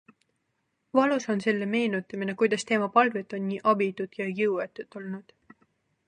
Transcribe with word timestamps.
Valus 0.99 1.25
on 1.33 1.41
selle 1.43 1.67
meenutamine, 1.73 2.35
kuidas 2.41 2.65
tema 2.71 2.87
palved 2.95 3.35
on 3.39 3.45
nii 3.49 3.59
abitud 3.73 4.17
ja 4.21 4.27
jõuetud 4.41 4.99
olnud. 5.01 5.37